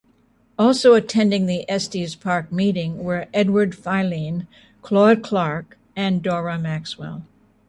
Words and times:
Also 0.57 0.95
attending 0.95 1.45
the 1.45 1.63
Estes 1.69 2.15
Park 2.15 2.51
meeting 2.51 3.03
were 3.03 3.27
Edward 3.35 3.73
Filene, 3.75 4.47
Claude 4.81 5.21
Clark, 5.21 5.77
and 5.95 6.23
Dora 6.23 6.57
Maxwell. 6.57 7.21